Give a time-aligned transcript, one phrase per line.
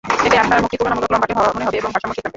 [0.27, 2.29] এতে আপনার মুখটি তুলনামূলক লম্বাটে মনে হবে এবং ভারসাম্য ঠিক রাখবে।